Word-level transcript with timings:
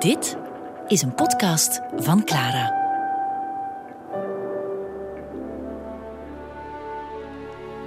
Dit 0.00 0.36
is 0.86 1.02
een 1.02 1.14
podcast 1.14 1.80
van 1.96 2.24
Clara. 2.24 2.78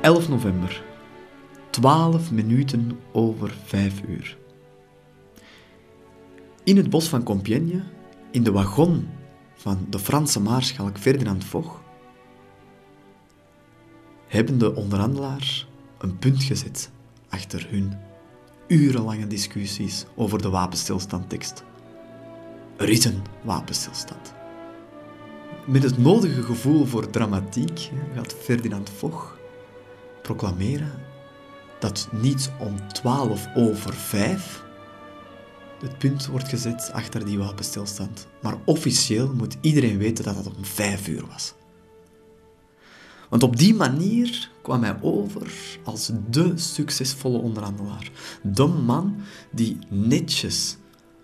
...11 0.01 0.29
november. 0.29 0.83
12 1.69 2.31
minuten 2.31 2.99
over 3.11 3.53
5 3.63 4.01
uur. 4.07 4.37
In 6.63 6.77
het 6.77 6.89
bos 6.89 7.07
van 7.07 7.23
Compiègne, 7.23 7.83
in 8.31 8.43
de 8.43 8.51
wagon 8.51 9.09
van 9.53 9.85
de 9.89 9.99
Franse 9.99 10.39
maarschalk 10.39 10.97
Ferdinand 10.97 11.43
Foch, 11.43 11.81
hebben 14.27 14.57
de 14.57 14.75
onderhandelaars 14.75 15.67
een 15.97 16.17
punt 16.17 16.43
gezet 16.43 16.91
achter 17.29 17.67
hun 17.69 17.93
urenlange 18.67 19.27
discussies 19.27 20.05
over 20.15 20.41
de 20.41 20.49
wapenstilstandtekst. 20.49 21.63
Er 22.77 22.89
is 22.89 23.05
een 23.05 23.21
wapenstilstand. 23.41 24.33
Met 25.65 25.83
het 25.83 25.97
nodige 25.97 26.43
gevoel 26.43 26.85
voor 26.85 27.09
dramatiek 27.09 27.89
gaat 28.15 28.33
Ferdinand 28.33 28.89
Foch 28.89 29.37
proclameren 30.21 30.91
dat 31.79 32.07
niet 32.11 32.51
om 32.59 32.87
12 32.93 33.47
over 33.55 33.93
5 33.93 34.63
het 35.81 35.97
punt 35.97 36.25
wordt 36.25 36.47
gezet 36.47 36.91
achter 36.93 37.25
die 37.25 37.37
wapenstilstand, 37.37 38.27
maar 38.41 38.57
officieel 38.65 39.33
moet 39.33 39.57
iedereen 39.61 39.97
weten 39.97 40.23
dat 40.23 40.35
het 40.35 40.47
om 40.47 40.65
5 40.65 41.07
uur 41.07 41.27
was. 41.27 41.53
Want 43.29 43.43
op 43.43 43.57
die 43.57 43.75
manier 43.75 44.49
kwam 44.61 44.83
hij 44.83 44.97
over 45.01 45.53
als 45.83 46.11
de 46.29 46.51
succesvolle 46.55 47.37
onderhandelaar. 47.37 48.11
De 48.41 48.65
man 48.65 49.15
die 49.51 49.77
netjes, 49.89 50.77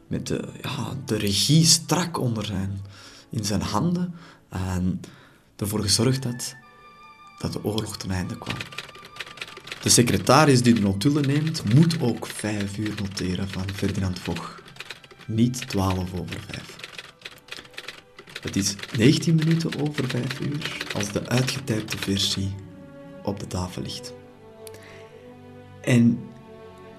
met 0.09 0.27
de, 0.27 0.49
ja, 0.61 0.93
de 1.05 1.17
regie 1.17 1.65
strak 1.65 2.19
onder 2.19 2.45
zijn, 2.45 2.81
in 3.29 3.45
zijn 3.45 3.61
handen, 3.61 4.13
en 4.49 4.99
ervoor 5.55 5.81
gezorgd 5.81 6.23
had 6.23 6.55
dat 7.39 7.53
de 7.53 7.63
oorlog 7.63 7.97
ten 7.97 8.11
einde 8.11 8.37
kwam. 8.37 8.57
De 9.81 9.89
secretaris 9.89 10.61
die 10.61 10.73
de 10.73 10.81
notulen 10.81 11.27
neemt, 11.27 11.73
moet 11.73 12.01
ook 12.01 12.25
vijf 12.27 12.77
uur 12.77 12.93
noteren 13.01 13.49
van 13.49 13.69
Ferdinand 13.73 14.19
Foch. 14.19 14.61
Niet 15.27 15.67
twaalf 15.67 16.13
over 16.13 16.39
vijf. 16.47 16.77
Het 18.41 18.55
is 18.55 18.75
19 18.97 19.35
minuten 19.35 19.81
over 19.81 20.07
5 20.07 20.39
uur 20.39 20.85
als 20.95 21.11
de 21.11 21.29
uitgetypte 21.29 21.97
versie 21.97 22.55
op 23.23 23.39
de 23.39 23.47
tafel 23.47 23.81
ligt. 23.81 24.13
En 25.81 26.19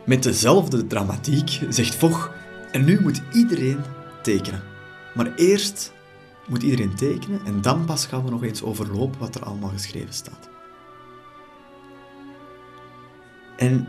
met 0.05 0.23
dezelfde 0.23 0.87
dramatiek 0.87 1.61
zegt 1.69 1.95
Voch, 1.95 2.33
en 2.73 2.85
nu 2.85 3.01
moet 3.01 3.23
iedereen 3.33 3.81
tekenen. 4.23 4.63
Maar 5.15 5.35
eerst 5.35 5.93
moet 6.49 6.63
iedereen 6.63 6.95
tekenen 6.95 7.45
en 7.45 7.61
dan 7.61 7.85
pas 7.85 8.07
gaan 8.07 8.25
we 8.25 8.31
nog 8.31 8.43
eens 8.43 8.63
overlopen 8.63 9.21
wat 9.21 9.35
er 9.35 9.45
allemaal 9.45 9.71
geschreven 9.71 10.15
staat. 10.15 10.49
En 13.57 13.89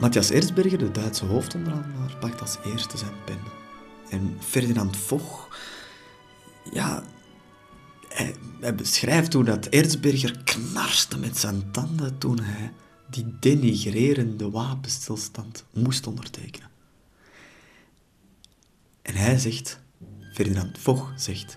Matthias 0.00 0.30
Erzberger, 0.30 0.78
de 0.78 0.90
Duitse 0.90 1.24
hoofdonderhandelaar, 1.24 2.16
pakt 2.20 2.40
als 2.40 2.58
eerste 2.64 2.96
zijn 2.96 3.14
pen. 3.24 3.40
En 4.08 4.36
Ferdinand 4.40 4.96
Foch 4.96 5.48
ja, 6.72 7.02
hij, 8.08 8.34
hij, 8.60 8.74
beschrijft 8.74 9.32
hoe 9.32 9.44
dat 9.44 9.66
Erzberger 9.66 10.38
knarste 10.44 11.18
met 11.18 11.38
zijn 11.38 11.70
tanden 11.70 12.18
toen 12.18 12.40
hij 12.40 12.72
die 13.10 13.36
denigrerende 13.40 14.50
wapenstilstand 14.50 15.64
moest 15.72 16.06
ondertekenen. 16.06 16.68
En 19.14 19.20
hij 19.20 19.38
zegt, 19.38 19.80
Ferdinand 20.32 20.78
Foch 20.78 21.12
zegt, 21.16 21.56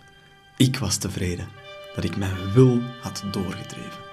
ik 0.57 0.77
was 0.77 0.97
tevreden 0.97 1.47
dat 1.95 2.03
ik 2.03 2.17
mijn 2.17 2.53
wil 2.53 2.81
had 3.01 3.23
doorgedreven. 3.31 4.05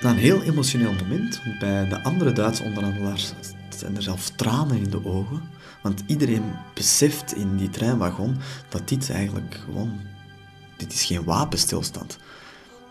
Na 0.00 0.10
een 0.10 0.16
heel 0.16 0.42
emotioneel 0.42 0.92
moment, 0.92 1.40
bij 1.58 1.88
de 1.88 2.02
andere 2.02 2.32
Duitse 2.32 2.62
onderhandelaars 2.62 3.32
zijn 3.68 3.96
er 3.96 4.02
zelfs 4.02 4.32
tranen 4.36 4.76
in 4.76 4.90
de 4.90 5.04
ogen, 5.04 5.42
want 5.82 6.02
iedereen 6.06 6.52
beseft 6.74 7.34
in 7.34 7.56
die 7.56 7.70
treinwagon 7.70 8.36
dat 8.68 8.88
dit 8.88 9.10
eigenlijk 9.10 9.60
gewoon... 9.64 10.00
Dit 10.76 10.92
is 10.92 11.04
geen 11.04 11.24
wapenstilstand. 11.24 12.18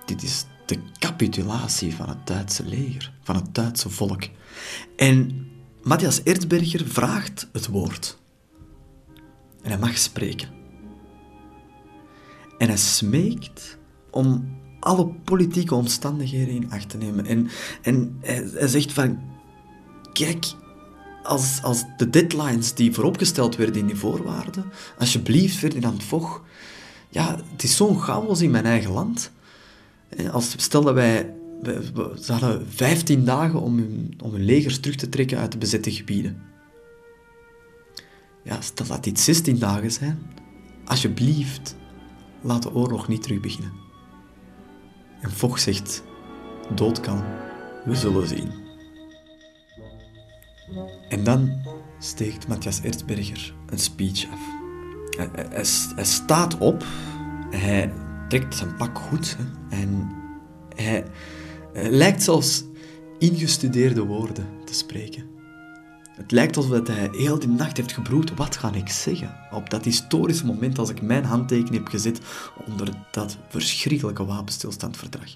Dit 0.06 0.24
is 0.24 0.46
de 0.66 0.80
capitulatie 1.00 1.96
van 1.96 2.10
het 2.10 2.28
Duitse 2.28 2.66
leger, 2.66 3.12
van 3.24 3.36
het 3.36 3.56
Duitse 3.56 3.90
volk. 3.90 4.24
En 4.96 5.48
Matthias 5.90 6.24
Erzberger 6.24 6.88
vraagt 6.88 7.48
het 7.52 7.68
woord. 7.68 8.18
En 9.62 9.70
hij 9.70 9.80
mag 9.80 9.98
spreken. 9.98 10.50
En 12.58 12.68
hij 12.68 12.78
smeekt 12.78 13.78
om 14.12 14.58
alle 14.80 15.08
politieke 15.08 15.76
omstandigheden 15.76 16.54
in 16.54 16.72
acht 16.72 16.90
te 16.90 16.98
nemen. 16.98 17.26
En, 17.26 17.50
en 17.82 18.18
hij, 18.22 18.68
zegt 18.68 18.94
van... 18.94 19.20
Kijk, 20.14 20.46
als, 21.24 21.60
als 21.64 21.84
de 21.98 22.10
deadlines 22.10 22.74
die 22.74 22.94
vooropgesteld 22.94 23.56
werden 23.56 23.76
in 23.76 23.88
die 23.88 23.96
voorwaarden, 23.96 24.66
alsjeblieft 24.98 25.58
Ferdinand 25.58 26.04
Foch, 26.04 26.44
ja, 27.10 27.40
het 27.52 27.64
is 27.64 27.76
zo'n 27.76 28.02
chaos 28.02 28.42
in 28.42 28.52
mijn 28.52 28.66
eigen 28.66 28.92
land. 28.92 29.32
Als, 30.32 30.54
stel 30.58 30.82
dat 30.82 30.94
wij, 30.94 31.34
ze 32.22 32.32
hadden 32.32 32.68
15 32.68 33.26
dagen 33.26 33.62
om 33.62 33.78
hun, 33.78 34.14
om 34.24 34.36
legers 34.36 34.80
terug 34.80 34.96
te 34.96 35.10
trekken 35.10 35.38
uit 35.38 35.52
de 35.52 35.58
bezette 35.58 35.92
gebieden. 35.92 36.42
Ja, 38.44 38.62
stel 38.62 38.86
dat 38.86 39.04
dit 39.04 39.20
16 39.20 39.60
dagen 39.60 39.92
zijn, 39.92 40.20
alsjeblieft, 40.86 41.76
laat 42.42 42.64
de 42.64 42.74
oorlog 42.74 43.08
niet 43.08 43.22
terug 43.22 43.40
beginnen. 43.40 43.72
En 45.22 45.32
Foch 45.32 45.60
zegt, 45.60 46.04
doodkalm, 46.76 47.24
we 47.86 47.96
zullen 47.96 48.28
zien. 48.28 48.52
En 51.10 51.24
dan 51.24 51.52
steekt 52.00 52.48
Matthias 52.48 52.82
Erzberger 52.82 53.54
een 53.66 53.80
speech 53.80 54.26
af. 54.32 54.40
Hij, 55.18 55.48
hij, 55.96 56.06
staat 56.06 56.58
op, 56.58 56.86
hij 57.50 57.94
trekt 58.28 58.56
zijn 58.56 58.76
pak 58.76 58.98
goed 58.98 59.38
en 59.70 60.10
hij 60.76 61.04
lijkt 61.90 62.24
zelfs 62.24 62.64
ingestudeerde 63.18 64.02
woorden 64.02 64.48
te 64.66 64.74
spreken. 64.74 65.24
Het 66.20 66.32
lijkt 66.32 66.58
alsof 66.58 66.88
hij 66.88 67.10
heel 67.12 67.40
die 67.40 67.50
nacht 67.50 67.78
heeft 67.78 67.92
gebroed. 67.92 68.36
Wat 68.36 68.58
ga 68.58 68.74
ik 68.74 68.90
zeggen? 68.90 69.36
Op 69.52 69.70
dat 69.70 69.86
historische 69.86 70.46
moment 70.46 70.80
als 70.80 70.90
ik 70.90 71.02
mijn 71.02 71.24
handtekening 71.24 71.76
heb 71.76 71.88
gezet 71.88 72.20
onder 72.66 72.90
dat 73.12 73.38
verschrikkelijke 73.50 74.26
wapenstilstandverdrag. 74.26 75.36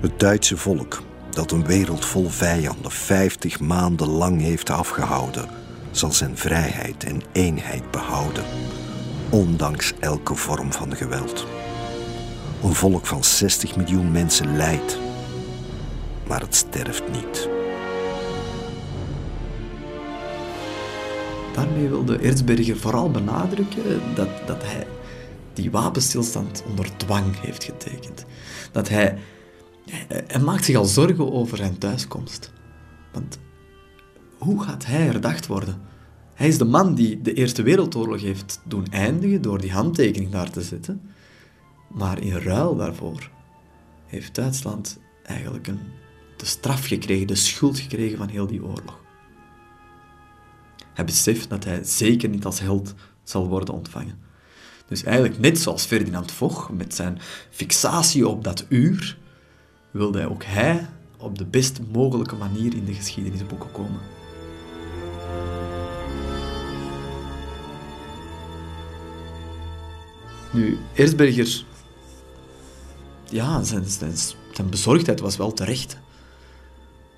Het 0.00 0.20
Duitse 0.20 0.56
volk 0.56 1.02
dat 1.30 1.50
een 1.50 1.66
wereld 1.66 2.04
vol 2.04 2.28
vijanden 2.28 2.90
50 2.90 3.60
maanden 3.60 4.08
lang 4.08 4.40
heeft 4.40 4.70
afgehouden, 4.70 5.48
zal 5.90 6.12
zijn 6.12 6.36
vrijheid 6.36 7.04
en 7.04 7.22
eenheid 7.32 7.90
behouden, 7.90 8.44
ondanks 9.30 9.92
elke 10.00 10.34
vorm 10.34 10.72
van 10.72 10.96
geweld. 10.96 11.53
Een 12.64 12.74
volk 12.74 13.06
van 13.06 13.24
60 13.24 13.76
miljoen 13.76 14.10
mensen 14.10 14.56
lijdt, 14.56 14.98
maar 16.28 16.40
het 16.40 16.54
sterft 16.54 17.02
niet. 17.12 17.48
Daarmee 21.54 21.88
wilde 21.88 22.18
Erzberger 22.18 22.76
vooral 22.76 23.10
benadrukken 23.10 24.00
dat, 24.14 24.28
dat 24.46 24.62
hij 24.62 24.86
die 25.52 25.70
wapenstilstand 25.70 26.64
onder 26.68 26.96
dwang 26.96 27.40
heeft 27.40 27.64
getekend. 27.64 28.24
Dat 28.72 28.88
hij 28.88 29.18
hij 30.26 30.40
maakt 30.40 30.64
zich 30.64 30.76
al 30.76 30.84
zorgen 30.84 31.32
over 31.32 31.56
zijn 31.56 31.78
thuiskomst. 31.78 32.52
Want 33.12 33.38
hoe 34.38 34.62
gaat 34.62 34.86
hij 34.86 35.00
herdacht 35.00 35.46
worden? 35.46 35.80
Hij 36.34 36.48
is 36.48 36.58
de 36.58 36.64
man 36.64 36.94
die 36.94 37.22
de 37.22 37.34
Eerste 37.34 37.62
Wereldoorlog 37.62 38.20
heeft 38.20 38.60
doen 38.64 38.86
eindigen 38.90 39.42
door 39.42 39.60
die 39.60 39.72
handtekening 39.72 40.30
daar 40.30 40.50
te 40.50 40.62
zetten. 40.62 41.00
Maar 41.94 42.20
in 42.20 42.38
ruil 42.38 42.76
daarvoor 42.76 43.30
heeft 44.06 44.34
Duitsland 44.34 44.98
eigenlijk 45.22 45.66
een, 45.66 45.80
de 46.36 46.46
straf 46.46 46.86
gekregen, 46.86 47.26
de 47.26 47.34
schuld 47.34 47.78
gekregen 47.78 48.18
van 48.18 48.28
heel 48.28 48.46
die 48.46 48.64
oorlog. 48.64 49.02
Hij 50.94 51.04
beseft 51.04 51.48
dat 51.48 51.64
hij 51.64 51.84
zeker 51.84 52.28
niet 52.28 52.44
als 52.44 52.60
held 52.60 52.94
zal 53.22 53.48
worden 53.48 53.74
ontvangen. 53.74 54.18
Dus 54.86 55.04
eigenlijk 55.04 55.38
net 55.38 55.58
zoals 55.58 55.84
Ferdinand 55.84 56.32
Foch 56.32 56.70
met 56.70 56.94
zijn 56.94 57.18
fixatie 57.50 58.28
op 58.28 58.44
dat 58.44 58.66
uur, 58.68 59.18
wilde 59.90 60.28
ook 60.30 60.44
hij 60.44 60.86
op 61.16 61.38
de 61.38 61.46
best 61.46 61.80
mogelijke 61.92 62.36
manier 62.36 62.74
in 62.74 62.84
de 62.84 62.94
geschiedenisboeken 62.94 63.72
komen. 63.72 64.00
Nu, 70.50 70.78
Erzberger, 70.92 71.64
ja, 73.30 73.62
zijn, 73.62 74.70
bezorgdheid 74.70 75.20
was 75.20 75.36
wel 75.36 75.52
terecht. 75.52 75.98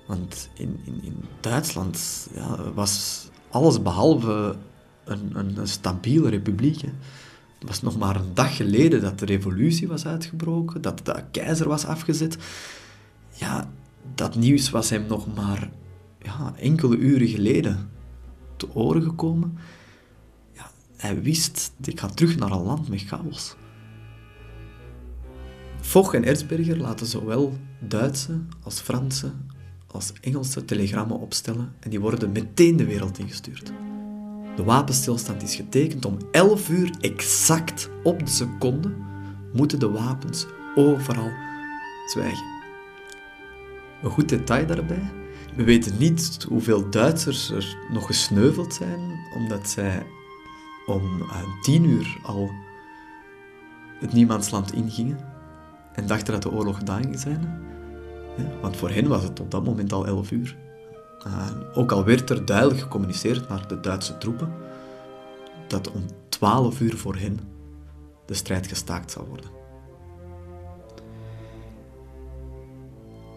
Want 0.07 0.49
in, 0.53 0.79
in, 0.83 0.99
in 1.03 1.23
Duitsland 1.39 2.27
ja, 2.33 2.71
was 2.73 3.25
alles 3.49 3.81
behalve 3.81 4.55
een, 5.03 5.31
een, 5.33 5.67
stabiele 5.67 6.29
republiek. 6.29 6.81
Het 6.81 7.67
was 7.67 7.81
nog 7.81 7.97
maar 7.97 8.15
een 8.15 8.33
dag 8.33 8.55
geleden 8.55 9.01
dat 9.01 9.19
de 9.19 9.25
revolutie 9.25 9.87
was 9.87 10.05
uitgebroken, 10.05 10.81
dat 10.81 11.05
de 11.05 11.23
keizer 11.31 11.67
was 11.67 11.85
afgezet. 11.85 12.37
Ja, 13.33 13.69
dat 14.15 14.35
nieuws 14.35 14.69
was 14.69 14.89
hem 14.89 15.05
nog 15.07 15.35
maar 15.35 15.69
ja, 16.21 16.53
enkele 16.57 16.97
uren 16.97 17.27
geleden 17.27 17.89
te 18.55 18.75
oren 18.75 19.03
gekomen. 19.03 19.57
Ja, 20.53 20.71
hij 20.95 21.21
wist, 21.21 21.71
ik 21.83 21.99
ga 21.99 22.07
terug 22.07 22.37
naar 22.37 22.51
een 22.51 22.63
land 22.63 22.89
met 22.89 23.01
chaos. 23.01 23.55
Foch 25.81 26.13
en 26.13 26.23
Erzberger 26.23 26.77
laten 26.77 27.05
zowel 27.05 27.53
Duitse 27.79 28.39
als 28.63 28.79
Franse 28.79 29.31
als 29.87 30.13
Engelse 30.21 30.65
telegrammen 30.65 31.19
opstellen 31.19 31.73
en 31.79 31.89
die 31.89 31.99
worden 31.99 32.31
meteen 32.31 32.77
de 32.77 32.85
wereld 32.85 33.19
ingestuurd. 33.19 33.71
De 34.55 34.63
wapenstilstand 34.63 35.43
is 35.43 35.55
getekend 35.55 36.05
om 36.05 36.17
11 36.31 36.69
uur 36.69 36.91
exact 37.01 37.89
op 38.03 38.19
de 38.19 38.31
seconde 38.31 38.93
moeten 39.53 39.79
de 39.79 39.89
wapens 39.89 40.45
overal 40.75 41.31
zwijgen. 42.05 42.45
Een 44.03 44.09
goed 44.09 44.29
detail 44.29 44.67
daarbij. 44.67 45.11
We 45.55 45.63
weten 45.63 45.97
niet 45.97 46.45
hoeveel 46.47 46.89
Duitsers 46.89 47.51
er 47.51 47.77
nog 47.91 48.05
gesneuveld 48.05 48.73
zijn, 48.73 49.19
omdat 49.35 49.69
zij 49.69 50.05
om 50.85 51.03
10 51.61 51.83
eh, 51.83 51.89
uur 51.89 52.17
al 52.23 52.51
het 53.99 54.13
niemandsland 54.13 54.73
ingingen 54.73 55.36
en 55.97 56.07
dachten 56.07 56.33
dat 56.33 56.41
de 56.41 56.51
oorlog 56.51 56.77
gedaan 56.77 57.03
ging 57.03 57.19
zijn. 57.19 57.65
Want 58.61 58.77
voor 58.77 58.89
hen 58.89 59.07
was 59.07 59.23
het 59.23 59.39
op 59.39 59.51
dat 59.51 59.63
moment 59.63 59.93
al 59.93 60.05
11 60.07 60.31
uur. 60.31 60.57
Uh, 61.27 61.47
ook 61.73 61.91
al 61.91 62.03
werd 62.03 62.29
er 62.29 62.45
duidelijk 62.45 62.79
gecommuniceerd 62.79 63.49
naar 63.49 63.67
de 63.67 63.79
Duitse 63.79 64.17
troepen 64.17 64.53
dat 65.67 65.91
om 65.91 66.05
12 66.29 66.79
uur 66.79 66.97
voor 66.97 67.15
hen 67.15 67.39
de 68.25 68.33
strijd 68.33 68.67
gestaakt 68.67 69.11
zou 69.11 69.27
worden. 69.27 69.49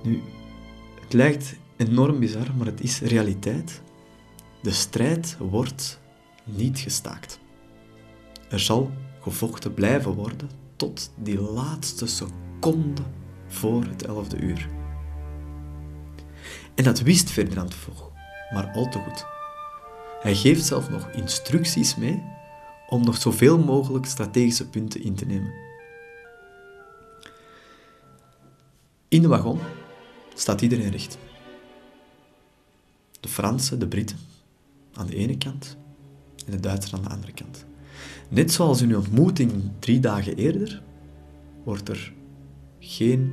Nu, 0.03 0.23
het 1.01 1.13
lijkt 1.13 1.57
enorm 1.77 2.19
bizar, 2.19 2.47
maar 2.57 2.67
het 2.67 2.81
is 2.81 3.01
realiteit. 3.01 3.83
De 4.63 4.71
strijd 4.71 5.37
wordt 5.39 6.01
niet 6.45 6.79
gestaakt. 6.79 7.39
Er 8.49 8.61
zal 8.61 8.91
gevochten 9.21 9.75
blijven 9.75 10.13
worden 10.13 10.51
tot 10.81 11.11
die 11.17 11.41
laatste 11.41 12.07
seconde 12.07 13.03
voor 13.47 13.85
het 13.85 14.07
11e 14.07 14.43
uur. 14.43 14.69
En 16.75 16.85
dat 16.85 17.01
wist 17.01 17.31
Ferdinand 17.31 17.75
Vogt, 17.75 18.13
maar 18.53 18.73
al 18.73 18.89
te 18.89 18.99
goed. 18.99 19.25
Hij 20.23 20.35
geeft 20.35 20.65
zelf 20.65 20.91
nog 20.91 21.11
instructies 21.11 21.97
mee 21.97 22.23
om 22.89 23.05
nog 23.05 23.17
zoveel 23.17 23.59
mogelijk 23.59 24.07
strategische 24.07 24.69
punten 24.69 25.03
in 25.03 25.15
te 25.15 25.27
nemen. 25.27 25.53
In 29.09 29.23
de 29.23 29.29
wagon 29.29 29.59
staat 30.35 30.61
iedereen 30.61 30.91
recht. 30.91 31.19
De 33.21 33.29
Fransen, 33.29 33.79
de 33.79 33.89
Britten 33.89 34.19
aan 34.93 35.07
de 35.07 35.17
ene 35.17 35.39
kant 35.39 35.77
en 36.47 36.53
de 36.53 36.61
Duitsers 36.61 36.95
aan 36.95 37.03
de 37.03 37.09
andere 37.09 37.33
kant. 37.33 37.65
Net 38.29 38.53
zoals 38.53 38.83
in 38.83 38.91
uw 38.91 38.97
ontmoeting 38.97 39.53
drie 39.79 40.01
dagen 40.01 40.37
eerder, 40.37 40.83
wordt 41.65 41.89
er 41.89 42.13
geen 42.79 43.33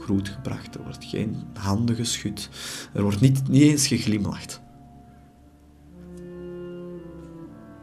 groet 0.00 0.28
gebracht, 0.28 0.74
er 0.74 0.82
wordt 0.82 1.04
geen 1.04 1.36
handen 1.54 1.96
geschud, 1.96 2.48
er 2.92 3.02
wordt 3.02 3.20
niet, 3.20 3.48
niet 3.48 3.62
eens 3.62 3.86
geglimlacht. 3.86 4.60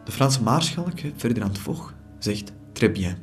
De 0.04 0.12
Franse 0.12 0.44
maarschalk, 0.44 1.00
Ferdinand 1.16 1.58
Foch, 1.58 1.94
zegt 2.20 2.52
très 2.74 2.92
bien. 2.92 3.18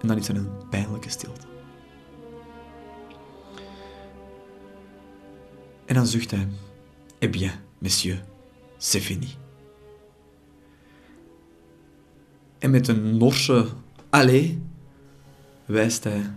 En 0.00 0.08
dan 0.08 0.16
is 0.16 0.28
er 0.28 0.36
een 0.36 0.68
pijnlijke 0.70 1.10
stilte. 1.10 1.46
En 5.84 5.94
dan 5.94 6.06
zucht 6.06 6.30
hij, 6.30 6.48
eh 7.18 7.30
bien, 7.30 7.52
monsieur, 7.78 8.22
c'est 8.78 9.04
fini. 9.04 9.28
En 12.60 12.70
met 12.70 12.88
een 12.88 13.16
norse 13.16 13.66
allez 14.10 14.52
wijst 15.64 16.04
hij 16.04 16.30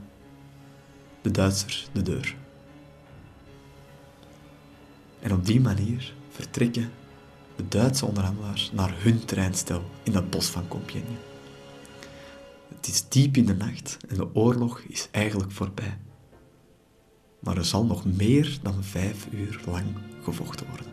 de 1.21 1.31
Duitser 1.31 1.87
de 1.91 2.01
deur. 2.01 2.35
En 5.19 5.33
op 5.33 5.45
die 5.45 5.61
manier 5.61 6.13
vertrekken 6.29 6.91
de 7.55 7.67
Duitse 7.67 8.05
onderhandelaars 8.05 8.71
naar 8.71 8.93
hun 8.97 9.25
treinstel 9.25 9.83
in 10.03 10.15
het 10.15 10.29
bos 10.29 10.45
van 10.45 10.67
Compiègne. 10.67 11.15
Het 12.75 12.87
is 12.87 13.09
diep 13.09 13.37
in 13.37 13.45
de 13.45 13.55
nacht 13.55 13.97
en 14.07 14.15
de 14.15 14.35
oorlog 14.35 14.79
is 14.79 15.07
eigenlijk 15.11 15.51
voorbij. 15.51 15.97
Maar 17.39 17.57
er 17.57 17.65
zal 17.65 17.85
nog 17.85 18.05
meer 18.05 18.57
dan 18.61 18.83
vijf 18.83 19.27
uur 19.31 19.61
lang 19.65 19.85
gevochten 20.21 20.67
worden. 20.67 20.92